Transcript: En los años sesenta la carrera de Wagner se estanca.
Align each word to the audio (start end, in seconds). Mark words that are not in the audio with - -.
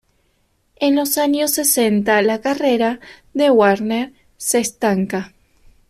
En 0.77 0.95
los 0.95 1.19
años 1.19 1.51
sesenta 1.51 2.23
la 2.23 2.41
carrera 2.41 2.99
de 3.35 3.51
Wagner 3.51 4.13
se 4.35 4.57
estanca. 4.59 5.35